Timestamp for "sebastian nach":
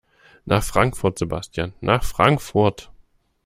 1.19-2.03